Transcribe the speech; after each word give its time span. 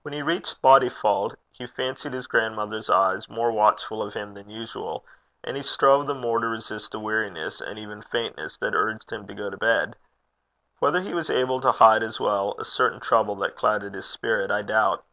When 0.00 0.14
he 0.14 0.22
reached 0.22 0.62
Bodyfauld 0.62 1.34
he 1.50 1.66
fancied 1.66 2.14
his 2.14 2.26
grandmother's 2.26 2.88
eyes 2.88 3.28
more 3.28 3.52
watchful 3.52 4.02
of 4.02 4.14
him 4.14 4.32
than 4.32 4.48
usual, 4.48 5.04
and 5.44 5.58
he 5.58 5.62
strove 5.62 6.06
the 6.06 6.14
more 6.14 6.38
to 6.38 6.46
resist 6.48 6.92
the 6.92 6.98
weariness, 6.98 7.60
and 7.60 7.78
even 7.78 8.00
faintness, 8.00 8.56
that 8.56 8.74
urged 8.74 9.12
him 9.12 9.26
to 9.26 9.34
go 9.34 9.50
to 9.50 9.58
bed. 9.58 9.94
Whether 10.78 11.02
he 11.02 11.12
was 11.12 11.28
able 11.28 11.60
to 11.60 11.72
hide 11.72 12.02
as 12.02 12.18
well 12.18 12.54
a 12.58 12.64
certain 12.64 13.00
trouble 13.00 13.34
that 13.44 13.54
clouded 13.54 13.92
his 13.92 14.06
spirit 14.08 14.50
I 14.50 14.62
doubt. 14.62 15.04